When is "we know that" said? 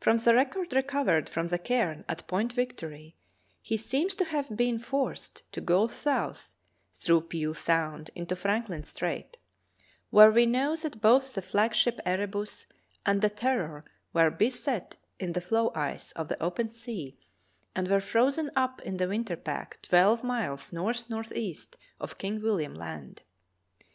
10.30-11.02